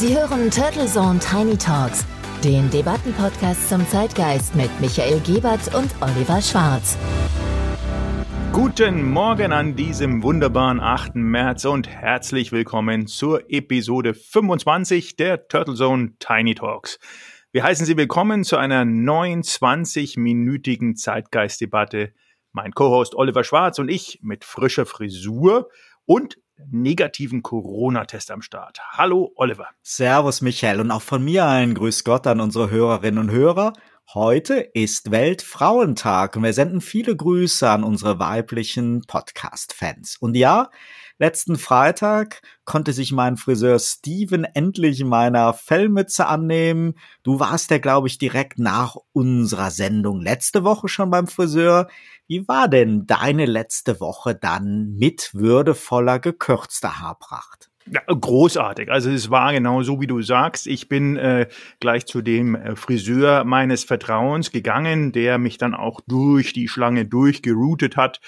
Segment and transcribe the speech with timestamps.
[0.00, 2.06] Sie hören Turtle Zone Tiny Talks,
[2.42, 6.96] den Debattenpodcast zum Zeitgeist mit Michael Gebert und Oliver Schwarz.
[8.50, 11.16] Guten Morgen an diesem wunderbaren 8.
[11.16, 16.98] März und herzlich willkommen zur Episode 25 der Turtle Zone Tiny Talks.
[17.52, 22.14] Wir heißen Sie willkommen zu einer neuen 20-minütigen Zeitgeistdebatte.
[22.52, 25.68] Mein Co-Host Oliver Schwarz und ich mit frischer Frisur
[26.06, 26.38] und
[26.70, 28.80] negativen Corona-Test am Start.
[28.92, 29.68] Hallo Oliver.
[29.82, 33.72] Servus Michael und auch von mir ein Grüß Gott an unsere Hörerinnen und Hörer.
[34.12, 40.16] Heute ist Weltfrauentag und wir senden viele Grüße an unsere weiblichen Podcast-Fans.
[40.16, 40.70] Und ja,
[41.20, 46.94] letzten Freitag konnte sich mein Friseur Steven endlich meiner Fellmütze annehmen.
[47.22, 51.88] Du warst ja, glaube ich, direkt nach unserer Sendung letzte Woche schon beim Friseur.
[52.26, 57.70] Wie war denn deine letzte Woche dann mit würdevoller gekürzter Haarpracht?
[57.92, 58.90] Ja, großartig.
[58.90, 60.66] Also es war genau so, wie du sagst.
[60.68, 61.48] Ich bin äh,
[61.80, 67.04] gleich zu dem äh, Friseur meines Vertrauens gegangen, der mich dann auch durch die Schlange
[67.06, 68.20] durchgeroutet hat.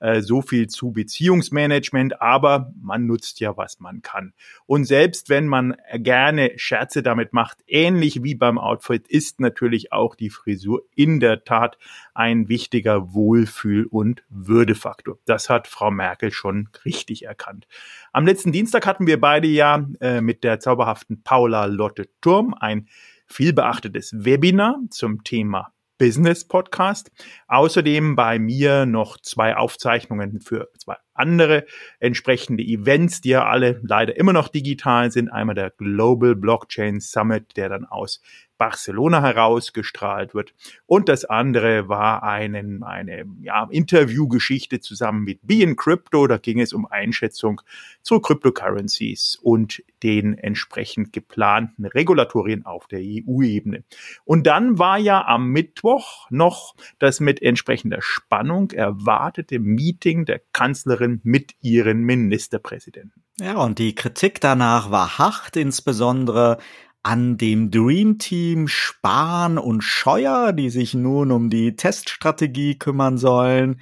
[0.00, 4.32] Äh, so viel zu Beziehungsmanagement, aber man nutzt ja, was man kann.
[4.66, 10.14] Und selbst wenn man gerne Scherze damit macht, ähnlich wie beim Outfit, ist natürlich auch
[10.14, 11.78] die Frisur in der Tat
[12.14, 15.18] ein wichtiger Wohlfühl- und Würdefaktor.
[15.24, 17.66] Das hat Frau Merkel schon richtig erkannt.
[18.12, 22.88] Am letzten Dienstag hatten wir beide ja äh, mit der zauberhaften Paula Lotte Turm ein
[23.26, 27.10] vielbeachtetes Webinar zum Thema Business Podcast.
[27.48, 31.66] Außerdem bei mir noch zwei Aufzeichnungen für zwei andere
[32.00, 35.28] entsprechende Events, die ja alle leider immer noch digital sind.
[35.28, 38.20] Einmal der Global Blockchain Summit, der dann aus
[38.58, 40.52] Barcelona herausgestrahlt wird.
[40.86, 46.26] Und das andere war einen, eine ja, Interviewgeschichte zusammen mit Being Crypto.
[46.26, 47.62] Da ging es um Einschätzung
[48.02, 53.84] zu Cryptocurrencies und den entsprechend geplanten Regulatorien auf der EU-Ebene.
[54.24, 61.07] Und dann war ja am Mittwoch noch das mit entsprechender Spannung erwartete Meeting der Kanzlerin
[61.22, 63.24] mit ihren Ministerpräsidenten.
[63.40, 66.58] Ja, und die Kritik danach war hart, insbesondere
[67.02, 73.80] an dem Dream Team Spahn und Scheuer, die sich nun um die Teststrategie kümmern sollen.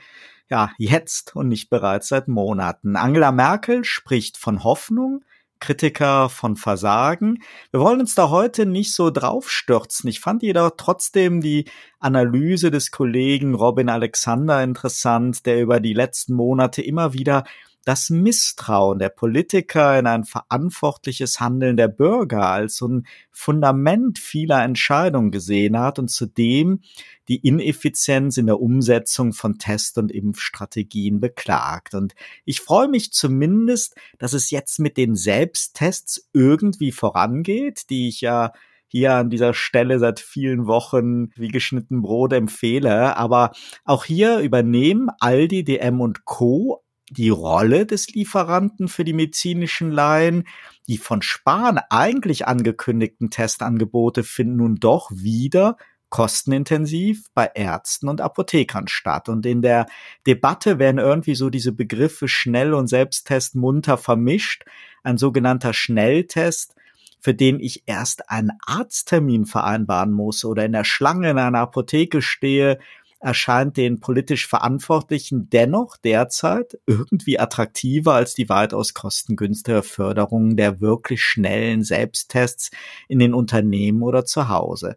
[0.48, 2.94] Ja, jetzt und nicht bereits seit Monaten.
[2.94, 5.24] Angela Merkel spricht von Hoffnung,
[5.60, 7.42] Kritiker von Versagen.
[7.70, 10.08] Wir wollen uns da heute nicht so draufstürzen.
[10.08, 11.64] Ich fand jedoch trotzdem die
[11.98, 17.44] Analyse des Kollegen Robin Alexander interessant, der über die letzten Monate immer wieder
[17.86, 24.64] das Misstrauen der Politiker in ein verantwortliches Handeln der Bürger als so ein Fundament vieler
[24.64, 26.80] Entscheidungen gesehen hat und zudem
[27.28, 31.94] die Ineffizienz in der Umsetzung von Test- und Impfstrategien beklagt.
[31.94, 38.20] Und ich freue mich zumindest, dass es jetzt mit den Selbsttests irgendwie vorangeht, die ich
[38.20, 38.52] ja
[38.88, 43.16] hier an dieser Stelle seit vielen Wochen wie geschnitten Brot empfehle.
[43.16, 43.52] Aber
[43.84, 50.44] auch hier übernehmen Aldi, DM und Co die Rolle des Lieferanten für die medizinischen Laien.
[50.88, 55.76] Die von Spahn eigentlich angekündigten Testangebote finden nun doch wieder
[56.08, 59.28] kostenintensiv bei Ärzten und Apothekern statt.
[59.28, 59.86] Und in der
[60.26, 64.64] Debatte werden irgendwie so diese Begriffe Schnell- und Selbsttest munter vermischt.
[65.02, 66.74] Ein sogenannter Schnelltest,
[67.20, 72.22] für den ich erst einen Arzttermin vereinbaren muss oder in der Schlange in einer Apotheke
[72.22, 72.78] stehe,
[73.20, 81.22] erscheint den politisch Verantwortlichen dennoch derzeit irgendwie attraktiver als die weitaus kostengünstige Förderung der wirklich
[81.22, 82.70] schnellen Selbsttests
[83.08, 84.96] in den Unternehmen oder zu Hause.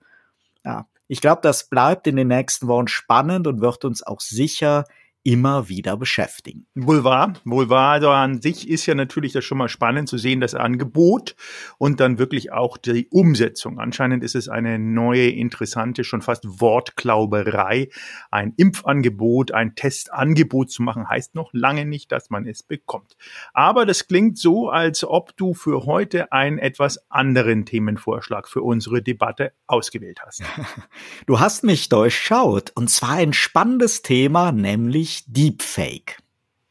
[0.66, 4.86] Ja, ich glaube, das bleibt in den nächsten Wochen spannend und wird uns auch sicher
[5.24, 6.66] immer wieder beschäftigen.
[6.76, 7.92] Wohl wahr, wohl wahr.
[7.92, 11.36] Also an sich ist ja natürlich das schon mal spannend zu sehen, das Angebot
[11.78, 13.80] und dann wirklich auch die Umsetzung.
[13.80, 17.90] Anscheinend ist es eine neue, interessante, schon fast Wortklauberei.
[18.32, 23.18] Ein Impfangebot, ein Testangebot zu machen, heißt noch lange nicht, dass man es bekommt.
[23.54, 29.02] Aber das klingt so, als ob du für heute einen etwas anderen Themenvorschlag für unsere
[29.02, 30.44] Debatte ausgewählt hast.
[31.26, 36.18] Du hast mich durchschaut und zwar ein spannendes Thema, nämlich nämlich Deepfake.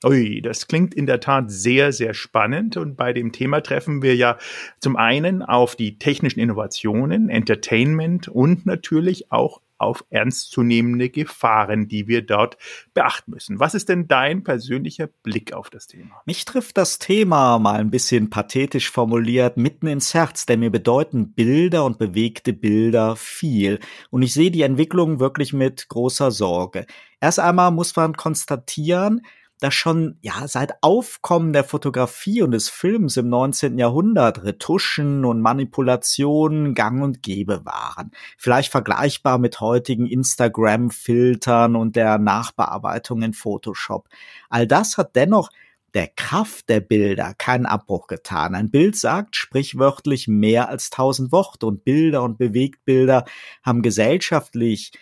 [0.04, 2.76] Ui, das klingt in der Tat sehr, sehr spannend.
[2.76, 4.38] Und bei dem Thema treffen wir ja
[4.80, 12.22] zum einen auf die technischen Innovationen, Entertainment und natürlich auch auf ernstzunehmende Gefahren, die wir
[12.22, 12.58] dort
[12.94, 13.60] beachten müssen.
[13.60, 16.20] Was ist denn dein persönlicher Blick auf das Thema?
[16.26, 21.32] Mich trifft das Thema mal ein bisschen pathetisch formuliert mitten ins Herz, denn mir bedeuten
[21.32, 23.78] Bilder und bewegte Bilder viel.
[24.10, 26.86] Und ich sehe die Entwicklung wirklich mit großer Sorge.
[27.20, 29.22] Erst einmal muss man konstatieren,
[29.60, 33.78] dass schon ja seit Aufkommen der Fotografie und des Films im 19.
[33.78, 38.12] Jahrhundert Retuschen und Manipulationen gang und gäbe waren.
[38.36, 44.08] Vielleicht vergleichbar mit heutigen Instagram-Filtern und der Nachbearbeitung in Photoshop.
[44.48, 45.50] All das hat dennoch
[45.94, 48.54] der Kraft der Bilder keinen Abbruch getan.
[48.54, 53.24] Ein Bild sagt sprichwörtlich mehr als tausend Worte und Bilder und Bewegtbilder
[53.62, 54.92] haben gesellschaftlich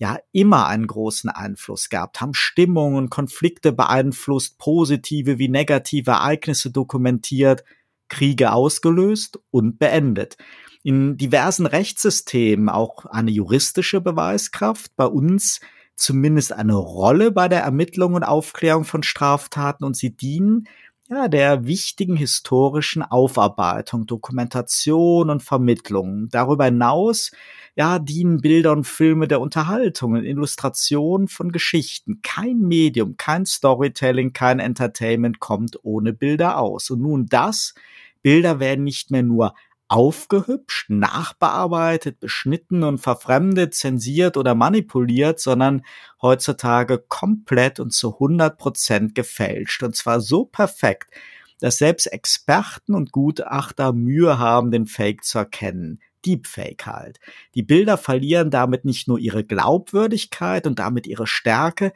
[0.00, 7.64] ja immer einen großen Einfluss gehabt, haben Stimmungen, Konflikte beeinflusst, positive wie negative Ereignisse dokumentiert,
[8.08, 10.38] Kriege ausgelöst und beendet.
[10.82, 15.60] In diversen Rechtssystemen auch eine juristische Beweiskraft, bei uns
[15.96, 20.66] zumindest eine Rolle bei der Ermittlung und Aufklärung von Straftaten und sie dienen
[21.10, 26.28] ja, der wichtigen historischen Aufarbeitung, Dokumentation und Vermittlung.
[26.30, 27.32] Darüber hinaus
[27.80, 32.20] ja, dienen Bilder und Filme der Unterhaltung und Illustration von Geschichten.
[32.20, 36.90] Kein Medium, kein Storytelling, kein Entertainment kommt ohne Bilder aus.
[36.90, 37.74] Und nun das,
[38.20, 39.54] Bilder werden nicht mehr nur
[39.88, 45.80] aufgehübscht, nachbearbeitet, beschnitten und verfremdet, zensiert oder manipuliert, sondern
[46.20, 49.82] heutzutage komplett und zu 100 Prozent gefälscht.
[49.82, 51.14] Und zwar so perfekt,
[51.60, 55.98] dass selbst Experten und Gutachter Mühe haben, den Fake zu erkennen.
[56.24, 57.20] Deepfake halt.
[57.54, 61.92] Die Bilder verlieren damit nicht nur ihre Glaubwürdigkeit und damit ihre Stärke,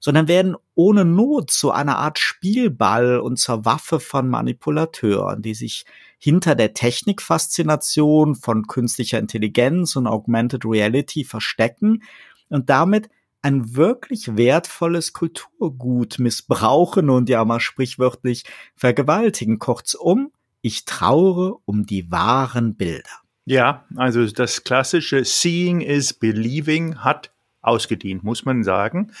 [0.00, 5.84] sondern werden ohne Not zu einer Art Spielball und zur Waffe von Manipulateuren, die sich
[6.18, 12.02] hinter der Technikfaszination von künstlicher Intelligenz und Augmented Reality verstecken
[12.48, 13.08] und damit
[13.42, 19.58] ein wirklich wertvolles Kulturgut missbrauchen und ja mal sprichwörtlich vergewaltigen.
[19.58, 23.22] Kurzum, ich traure um die wahren Bilder.
[23.50, 29.12] Ja, also das klassische Seeing is Believing hat ausgedient, muss man sagen.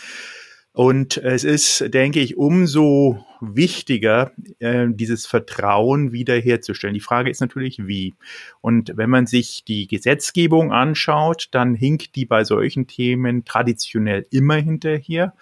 [0.72, 6.94] Und es ist, denke ich, umso wichtiger, äh, dieses Vertrauen wiederherzustellen.
[6.94, 8.14] Die Frage ist natürlich, wie.
[8.60, 14.56] Und wenn man sich die Gesetzgebung anschaut, dann hinkt die bei solchen Themen traditionell immer
[14.56, 15.34] hinterher.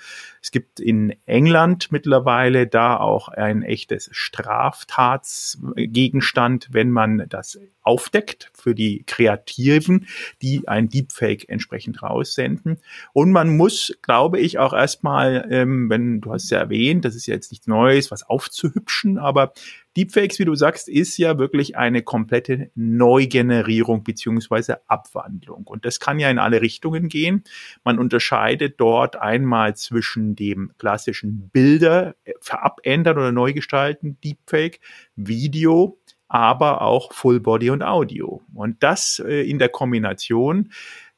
[0.42, 8.74] Es gibt in England mittlerweile da auch ein echtes Straftatsgegenstand, wenn man das aufdeckt für
[8.74, 10.06] die Kreativen,
[10.42, 12.78] die ein Deepfake entsprechend raussenden.
[13.12, 17.26] Und man muss, glaube ich, auch erstmal, ähm, wenn du hast ja erwähnt, das ist
[17.26, 19.52] ja jetzt nichts Neues, was aufzuhübschen, aber
[19.96, 25.64] Deepfakes, wie du sagst, ist ja wirklich eine komplette Neugenerierung beziehungsweise Abwandlung.
[25.64, 27.44] Und das kann ja in alle Richtungen gehen.
[27.82, 34.80] Man unterscheidet dort einmal zwischen dem klassischen Bilder äh, verabändern oder neu gestalten, Deepfake,
[35.16, 35.98] Video,
[36.28, 38.42] aber auch Full Body und Audio.
[38.54, 40.70] Und das äh, in der Kombination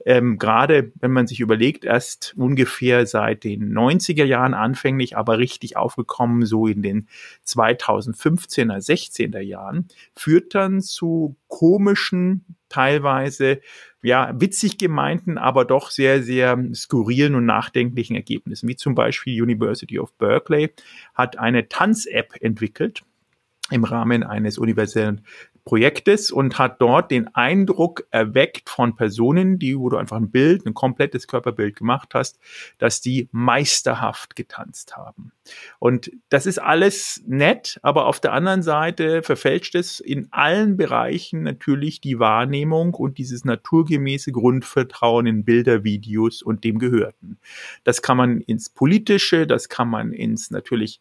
[0.06, 5.76] ähm, gerade wenn man sich überlegt, erst ungefähr seit den 90er Jahren anfänglich, aber richtig
[5.76, 7.08] aufgekommen, so in den
[7.46, 13.60] 2015er, 16er Jahren, führt dann zu komischen, teilweise
[14.00, 19.98] ja, witzig gemeinten, aber doch sehr, sehr skurrilen und nachdenklichen Ergebnissen, wie zum Beispiel University
[19.98, 20.72] of Berkeley
[21.14, 23.02] hat eine Tanz-App entwickelt,
[23.70, 25.22] im Rahmen eines universellen
[25.68, 30.64] Projektes und hat dort den Eindruck erweckt von Personen, die, wo du einfach ein Bild,
[30.64, 32.38] ein komplettes Körperbild gemacht hast,
[32.78, 35.32] dass die meisterhaft getanzt haben.
[35.78, 41.42] Und das ist alles nett, aber auf der anderen Seite verfälscht es in allen Bereichen
[41.42, 47.38] natürlich die Wahrnehmung und dieses naturgemäße Grundvertrauen in Bilder, Videos und dem Gehörten.
[47.84, 50.98] Das kann man ins Politische, das kann man ins natürlich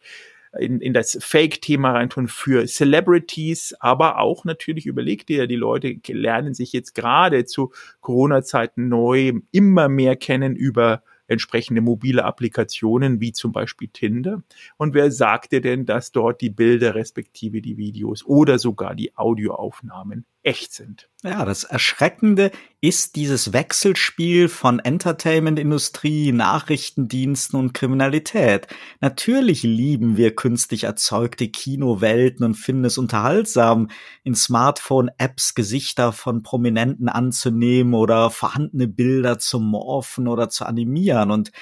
[0.58, 6.54] in, in das Fake-Thema reintun für Celebrities, aber auch natürlich überlegt ihr, die Leute lernen
[6.54, 13.52] sich jetzt gerade zu Corona-Zeiten neu immer mehr kennen über entsprechende mobile Applikationen wie zum
[13.52, 14.42] Beispiel Tinder.
[14.78, 19.16] Und wer sagt dir denn, dass dort die Bilder respektive die Videos oder sogar die
[19.16, 21.10] Audioaufnahmen echt sind?
[21.22, 22.50] Ja, das Erschreckende
[22.80, 28.66] ist dieses Wechselspiel von Entertainment-Industrie, Nachrichtendiensten und Kriminalität.
[29.00, 33.90] Natürlich lieben wir künstlich erzeugte Kinowelten und finden es unterhaltsam,
[34.24, 41.52] in Smartphone-Apps Gesichter von Prominenten anzunehmen oder vorhandene Bilder zu morphen oder zu animieren und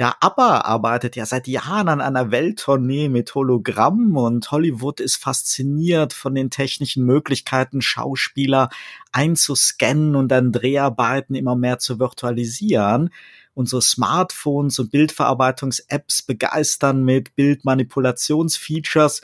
[0.00, 6.14] ja, ABBA arbeitet ja seit Jahren an einer Welttournee mit Hologrammen und Hollywood ist fasziniert
[6.14, 8.70] von den technischen Möglichkeiten, Schauspieler
[9.12, 13.10] einzuscannen und dann Dreharbeiten immer mehr zu virtualisieren.
[13.52, 19.20] Unsere Smartphones und Bildverarbeitungs-Apps begeistern mit Bildmanipulationsfeatures,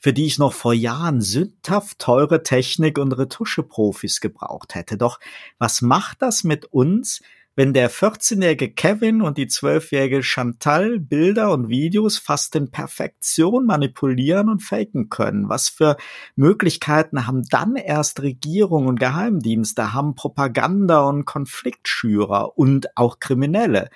[0.00, 4.96] für die ich noch vor Jahren sündhaft teure Technik und Retuscheprofis gebraucht hätte.
[4.96, 5.20] Doch
[5.58, 7.20] was macht das mit uns,
[7.56, 14.48] wenn der 14-jährige Kevin und die 12-jährige Chantal Bilder und Videos fast in Perfektion manipulieren
[14.48, 15.48] und faken können?
[15.48, 15.96] Was für
[16.34, 23.88] Möglichkeiten haben dann erst Regierung und Geheimdienste, haben Propaganda und Konfliktschürer und auch Kriminelle?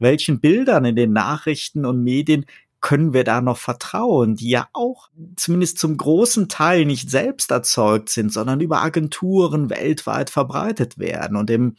[0.00, 2.46] Welchen Bildern in den Nachrichten und Medien
[2.80, 8.08] können wir da noch vertrauen, die ja auch zumindest zum großen Teil nicht selbst erzeugt
[8.08, 11.36] sind, sondern über Agenturen weltweit verbreitet werden.
[11.36, 11.74] Und im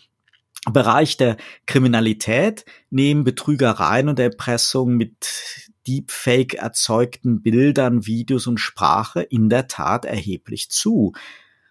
[0.65, 9.49] Bereich der Kriminalität nehmen Betrügereien und Erpressung mit Deepfake erzeugten Bildern, Videos und Sprache in
[9.49, 11.13] der Tat erheblich zu.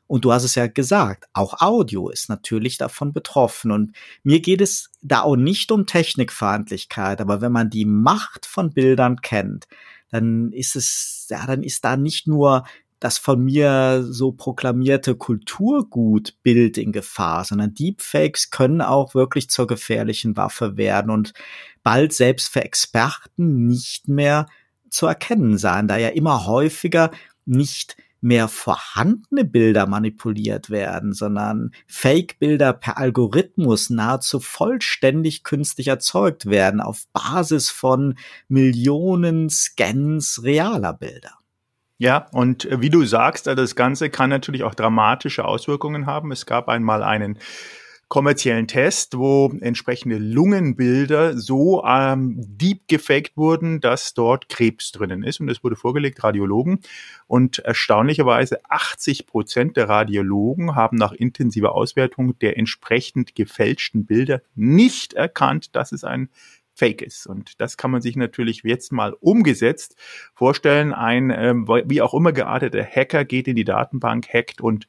[0.07, 3.71] Und du hast es ja gesagt, auch Audio ist natürlich davon betroffen.
[3.71, 8.71] Und mir geht es da auch nicht um Technikfeindlichkeit, aber wenn man die Macht von
[8.71, 9.68] Bildern kennt,
[10.11, 12.64] dann ist es, ja, dann ist da nicht nur
[13.00, 20.37] das von mir so proklamierte Kulturgutbild in Gefahr, sondern Deepfakes können auch wirklich zur gefährlichen
[20.37, 21.33] Waffe werden und
[21.83, 24.47] bald selbst für Experten nicht mehr
[24.90, 27.11] zu erkennen sein, da ja immer häufiger
[27.45, 36.81] nicht mehr vorhandene Bilder manipuliert werden, sondern Fake-Bilder per Algorithmus nahezu vollständig künstlich erzeugt werden
[36.81, 41.38] auf Basis von Millionen Scans realer Bilder.
[41.99, 46.31] Ja, und äh, wie du sagst, äh, das Ganze kann natürlich auch dramatische Auswirkungen haben.
[46.31, 47.38] Es gab einmal einen
[48.09, 55.40] kommerziellen Test, wo entsprechende Lungenbilder so ähm, deep gefaked wurden, dass dort Krebs drinnen ist.
[55.40, 56.81] Und das wurde vorgelegt, Radiologen.
[57.26, 65.12] Und erstaunlicherweise 80 Prozent der Radiologen haben nach intensiver Auswertung der entsprechend gefälschten Bilder nicht
[65.12, 66.31] erkannt, dass es ein
[66.78, 67.26] fake ist.
[67.26, 69.97] Und das kann man sich natürlich jetzt mal umgesetzt
[70.35, 70.92] vorstellen.
[70.92, 74.88] Ein ähm, wie auch immer gearteter Hacker geht in die Datenbank, hackt und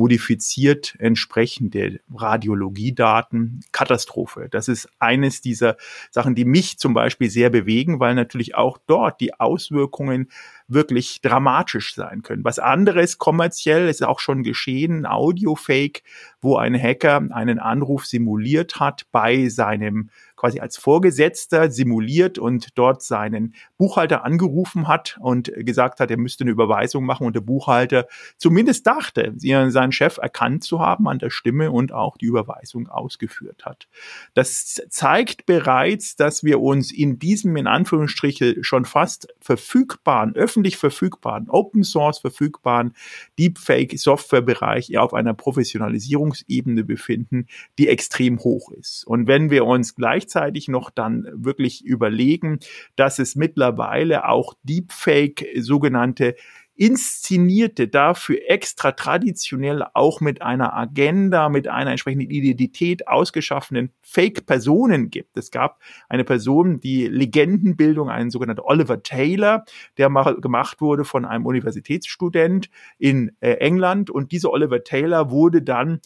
[0.00, 3.60] modifiziert entsprechende Radiologiedaten.
[3.70, 4.48] Katastrophe.
[4.50, 5.76] Das ist eines dieser
[6.10, 10.30] Sachen, die mich zum Beispiel sehr bewegen, weil natürlich auch dort die Auswirkungen
[10.68, 12.44] wirklich dramatisch sein können.
[12.44, 16.02] Was anderes kommerziell ist auch schon geschehen, Audio-Fake,
[16.40, 20.08] wo ein Hacker einen Anruf simuliert hat bei seinem
[20.40, 26.44] quasi als Vorgesetzter simuliert und dort seinen Buchhalter angerufen hat und gesagt hat, er müsste
[26.44, 28.06] eine Überweisung machen und der Buchhalter
[28.38, 33.66] zumindest dachte, seinen Chef erkannt zu haben an der Stimme und auch die Überweisung ausgeführt
[33.66, 33.86] hat.
[34.32, 41.50] Das zeigt bereits, dass wir uns in diesem in Anführungsstrichen schon fast verfügbaren, öffentlich verfügbaren,
[41.50, 42.94] Open Source verfügbaren
[43.38, 47.46] Deepfake Software Bereich auf einer Professionalisierungsebene befinden,
[47.78, 49.06] die extrem hoch ist.
[49.06, 52.60] Und wenn wir uns gleich gleichzeitig noch dann wirklich überlegen,
[52.96, 56.36] dass es mittlerweile auch Deepfake sogenannte
[56.76, 65.36] inszenierte, dafür extra traditionell auch mit einer Agenda, mit einer entsprechenden Identität ausgeschaffenen Fake-Personen gibt.
[65.36, 69.66] Es gab eine Person, die Legendenbildung, einen sogenannten Oliver Taylor,
[69.98, 70.08] der
[70.40, 74.08] gemacht wurde von einem Universitätsstudent in äh, England.
[74.08, 76.00] Und dieser Oliver Taylor wurde dann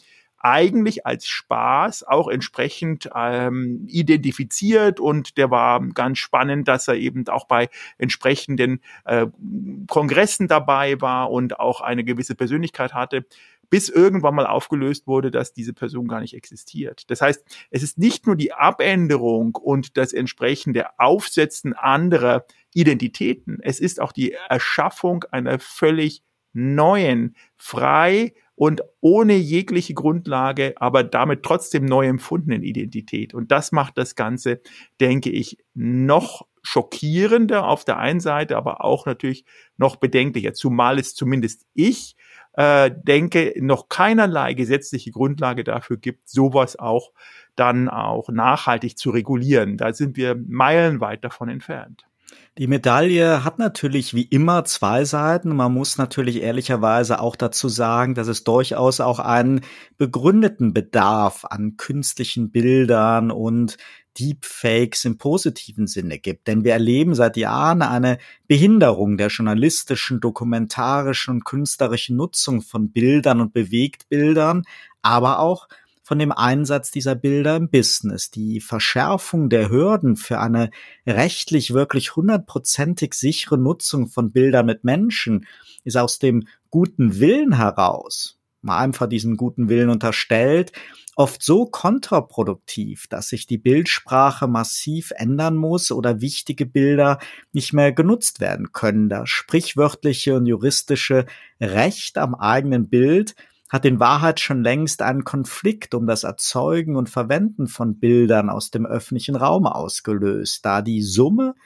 [0.44, 7.26] eigentlich als Spaß auch entsprechend ähm, identifiziert und der war ganz spannend, dass er eben
[7.28, 9.26] auch bei entsprechenden äh,
[9.88, 13.24] Kongressen dabei war und auch eine gewisse Persönlichkeit hatte
[13.70, 17.10] bis irgendwann mal aufgelöst wurde, dass diese Person gar nicht existiert.
[17.10, 23.80] Das heißt, es ist nicht nur die Abänderung und das entsprechende Aufsetzen anderer Identitäten, es
[23.80, 26.22] ist auch die Erschaffung einer völlig
[26.52, 33.34] neuen, frei und ohne jegliche Grundlage, aber damit trotzdem neu empfundenen Identität.
[33.34, 34.60] Und das macht das Ganze,
[35.00, 39.44] denke ich, noch schockierender auf der einen Seite, aber auch natürlich
[39.76, 42.16] noch bedenklicher, zumal es zumindest ich
[42.54, 47.12] äh, denke, noch keinerlei gesetzliche Grundlage dafür gibt, sowas auch
[47.56, 49.76] dann auch nachhaltig zu regulieren.
[49.76, 52.06] Da sind wir meilenweit davon entfernt.
[52.56, 55.56] Die Medaille hat natürlich wie immer zwei Seiten.
[55.56, 59.62] Man muss natürlich ehrlicherweise auch dazu sagen, dass es durchaus auch einen
[59.96, 63.76] begründeten Bedarf an künstlichen Bildern und
[64.18, 66.46] Deepfakes im positiven Sinne gibt.
[66.46, 73.40] Denn wir erleben seit Jahren eine Behinderung der journalistischen, dokumentarischen und künstlerischen Nutzung von Bildern
[73.40, 74.62] und Bewegtbildern,
[75.02, 75.68] aber auch
[76.04, 78.30] von dem Einsatz dieser Bilder im Business.
[78.30, 80.70] Die Verschärfung der Hürden für eine
[81.06, 85.46] rechtlich wirklich hundertprozentig sichere Nutzung von Bildern mit Menschen
[85.82, 90.72] ist aus dem guten Willen heraus, mal einfach diesen guten Willen unterstellt,
[91.16, 97.18] oft so kontraproduktiv, dass sich die Bildsprache massiv ändern muss oder wichtige Bilder
[97.52, 99.08] nicht mehr genutzt werden können.
[99.08, 101.24] Das sprichwörtliche und juristische
[101.60, 103.34] Recht am eigenen Bild
[103.74, 108.70] hat in Wahrheit schon längst einen Konflikt um das Erzeugen und Verwenden von Bildern aus
[108.70, 111.56] dem öffentlichen Raum ausgelöst, da die Summe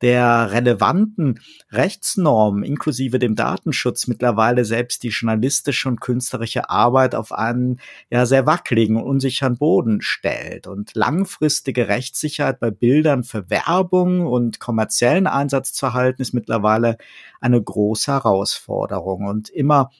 [0.00, 7.80] der relevanten Rechtsnormen inklusive dem Datenschutz mittlerweile selbst die journalistische und künstlerische Arbeit auf einen
[8.08, 10.68] ja sehr wackeligen und unsicheren Boden stellt.
[10.68, 16.96] Und langfristige Rechtssicherheit bei Bildern für Werbung und kommerziellen Einsatz zu halten, ist mittlerweile
[17.42, 19.26] eine große Herausforderung.
[19.26, 19.90] Und immer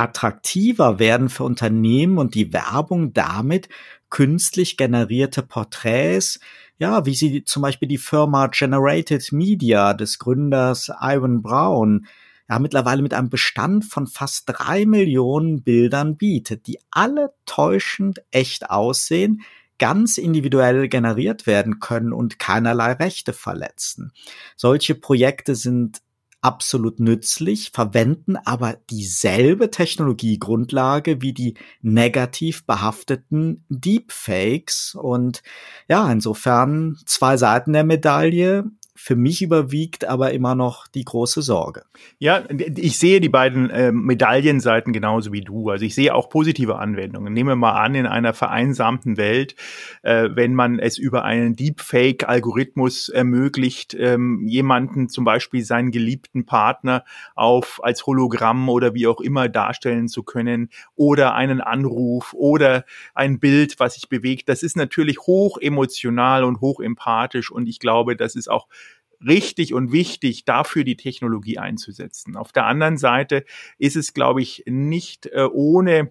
[0.00, 3.68] attraktiver werden für Unternehmen und die Werbung damit
[4.08, 6.40] künstlich generierte Porträts,
[6.78, 12.06] ja, wie sie zum Beispiel die Firma Generated Media des Gründers Ivan Brown
[12.48, 18.70] ja mittlerweile mit einem Bestand von fast drei Millionen Bildern bietet, die alle täuschend echt
[18.70, 19.42] aussehen,
[19.78, 24.12] ganz individuell generiert werden können und keinerlei Rechte verletzen.
[24.56, 26.00] Solche Projekte sind
[26.42, 34.96] absolut nützlich, verwenden aber dieselbe Technologiegrundlage wie die negativ behafteten Deepfakes.
[35.00, 35.42] Und
[35.88, 38.64] ja, insofern zwei Seiten der Medaille.
[39.02, 41.84] Für mich überwiegt aber immer noch die große Sorge.
[42.18, 42.44] Ja,
[42.76, 45.70] ich sehe die beiden äh, Medaillenseiten genauso wie du.
[45.70, 47.32] Also ich sehe auch positive Anwendungen.
[47.32, 49.54] Nehmen wir mal an, in einer vereinsamten Welt,
[50.02, 57.04] äh, wenn man es über einen Deepfake-Algorithmus ermöglicht, ähm, jemanden zum Beispiel seinen geliebten Partner
[57.34, 63.40] auf als Hologramm oder wie auch immer darstellen zu können oder einen Anruf oder ein
[63.40, 64.50] Bild, was sich bewegt.
[64.50, 68.66] Das ist natürlich hoch emotional und hoch empathisch und ich glaube, das ist auch
[69.26, 72.36] richtig und wichtig, dafür die Technologie einzusetzen.
[72.36, 73.44] Auf der anderen Seite
[73.78, 76.10] ist es, glaube ich, nicht äh, ohne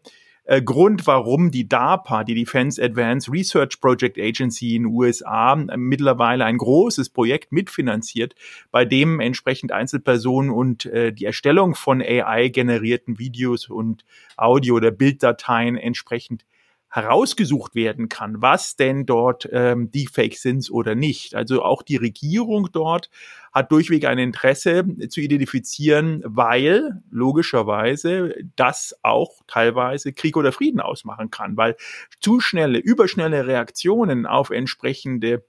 [0.50, 6.44] äh, Grund, warum die DARPA, die Defense Advanced Research Project Agency in den USA, mittlerweile
[6.46, 8.34] ein großes Projekt mitfinanziert,
[8.72, 14.04] bei dem entsprechend Einzelpersonen und äh, die Erstellung von AI-generierten Videos und
[14.38, 16.46] Audio- oder Bilddateien entsprechend
[16.90, 21.36] herausgesucht werden kann, was denn dort ähm, Deepfakes sind oder nicht.
[21.36, 23.10] Also auch die Regierung dort
[23.54, 31.30] hat durchweg ein Interesse zu identifizieren, weil logischerweise das auch teilweise Krieg oder Frieden ausmachen
[31.30, 31.76] kann, weil
[32.22, 35.44] zu schnelle, überschnelle Reaktionen auf entsprechende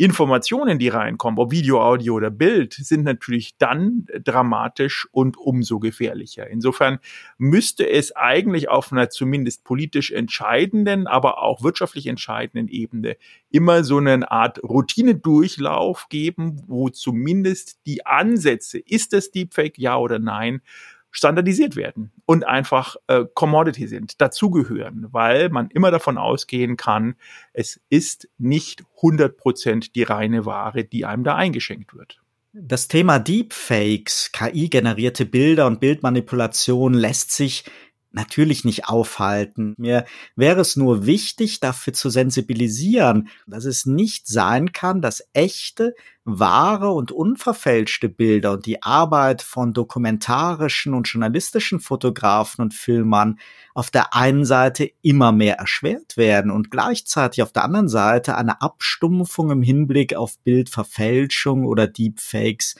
[0.00, 6.48] Informationen, die reinkommen, ob Video, Audio oder Bild, sind natürlich dann dramatisch und umso gefährlicher.
[6.48, 7.00] Insofern
[7.36, 13.18] müsste es eigentlich auf einer zumindest politisch entscheidenden, aber auch wirtschaftlich entscheidenden Ebene
[13.50, 20.18] immer so eine Art Routinedurchlauf geben, wo zumindest die Ansätze, ist es Deepfake, ja oder
[20.18, 20.62] nein,
[21.10, 27.16] standardisiert werden und einfach äh, Commodity sind, dazugehören, weil man immer davon ausgehen kann,
[27.52, 32.20] es ist nicht 100% die reine Ware, die einem da eingeschenkt wird.
[32.52, 37.64] Das Thema Deepfakes, KI-generierte Bilder und Bildmanipulation lässt sich
[38.12, 39.74] natürlich nicht aufhalten.
[39.78, 45.94] Mir wäre es nur wichtig, dafür zu sensibilisieren, dass es nicht sein kann, dass echte,
[46.24, 53.38] wahre und unverfälschte Bilder und die Arbeit von dokumentarischen und journalistischen Fotografen und Filmern
[53.74, 58.60] auf der einen Seite immer mehr erschwert werden und gleichzeitig auf der anderen Seite eine
[58.60, 62.76] Abstumpfung im Hinblick auf Bildverfälschung oder Deepfakes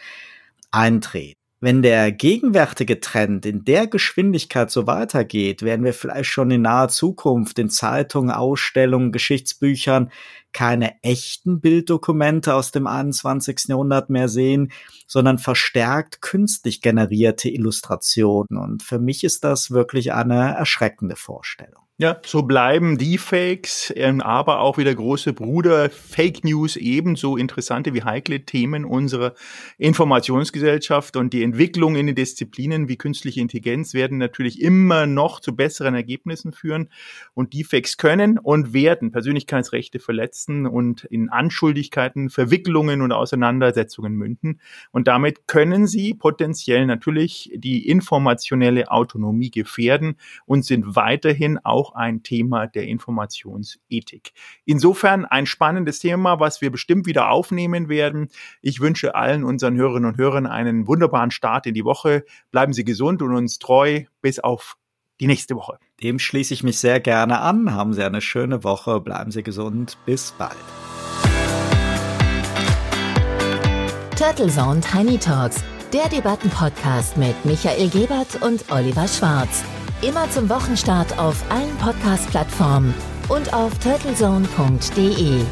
[0.70, 6.62] eintreten wenn der gegenwärtige Trend in der Geschwindigkeit so weitergeht, werden wir vielleicht schon in
[6.62, 10.10] naher Zukunft in Zeitungen, Ausstellungen, Geschichtsbüchern
[10.52, 13.68] keine echten Bilddokumente aus dem 21.
[13.68, 14.72] Jahrhundert mehr sehen,
[15.06, 18.58] sondern verstärkt künstlich generierte Illustrationen.
[18.58, 21.79] Und für mich ist das wirklich eine erschreckende Vorstellung.
[22.02, 28.02] Ja, so bleiben Deepfakes, ähm, aber auch wieder große Bruder Fake News ebenso interessante wie
[28.02, 29.34] heikle Themen unserer
[29.76, 35.54] Informationsgesellschaft und die Entwicklung in den Disziplinen wie künstliche Intelligenz werden natürlich immer noch zu
[35.54, 36.88] besseren Ergebnissen führen.
[37.34, 44.62] Und Deepfakes können und werden Persönlichkeitsrechte verletzen und in Anschuldigkeiten, Verwicklungen und Auseinandersetzungen münden.
[44.90, 51.94] Und damit können sie potenziell natürlich die informationelle Autonomie gefährden und sind weiterhin auch auch
[51.94, 54.32] ein Thema der Informationsethik.
[54.64, 58.28] Insofern ein spannendes Thema, was wir bestimmt wieder aufnehmen werden.
[58.62, 62.24] Ich wünsche allen unseren Hörerinnen und Hörern einen wunderbaren Start in die Woche.
[62.50, 64.76] Bleiben Sie gesund und uns treu bis auf
[65.20, 65.78] die nächste Woche.
[66.02, 67.74] Dem schließe ich mich sehr gerne an.
[67.74, 69.00] Haben Sie eine schöne Woche.
[69.00, 69.98] Bleiben Sie gesund.
[70.06, 70.56] Bis bald.
[74.16, 79.64] Turtle Zone Tiny Talks, der Debattenpodcast mit Michael Gebert und Oliver Schwarz.
[80.02, 82.94] Immer zum Wochenstart auf allen Podcast-Plattformen
[83.28, 85.42] und auf turtlezone.de.